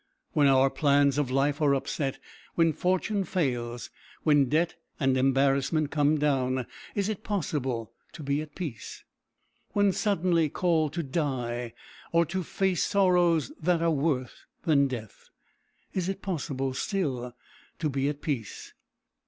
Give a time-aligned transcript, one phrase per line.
[0.33, 2.17] When our plans of life are upset,
[2.55, 3.91] when fortune fails,
[4.23, 9.03] when debt and embarrassment come down, is it possible to be at peace?
[9.73, 11.73] When suddenly called to die,
[12.11, 15.29] or to face sorrows that are worse than death,
[15.93, 17.35] is it possible still
[17.77, 18.73] to be at peace?